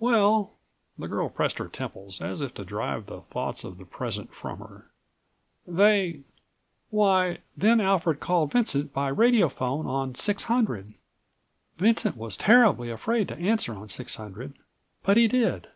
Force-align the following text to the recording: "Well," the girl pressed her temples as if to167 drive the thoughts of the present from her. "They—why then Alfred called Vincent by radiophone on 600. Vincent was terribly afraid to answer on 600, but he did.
"Well," 0.00 0.54
the 0.98 1.06
girl 1.06 1.28
pressed 1.28 1.58
her 1.58 1.68
temples 1.68 2.20
as 2.20 2.40
if 2.40 2.52
to167 2.54 2.66
drive 2.66 3.06
the 3.06 3.20
thoughts 3.20 3.62
of 3.62 3.78
the 3.78 3.84
present 3.84 4.34
from 4.34 4.58
her. 4.58 4.90
"They—why 5.64 7.38
then 7.56 7.80
Alfred 7.80 8.18
called 8.18 8.50
Vincent 8.50 8.92
by 8.92 9.12
radiophone 9.12 9.86
on 9.86 10.16
600. 10.16 10.94
Vincent 11.76 12.16
was 12.16 12.36
terribly 12.36 12.90
afraid 12.90 13.28
to 13.28 13.36
answer 13.38 13.76
on 13.76 13.88
600, 13.88 14.54
but 15.04 15.16
he 15.16 15.28
did. 15.28 15.68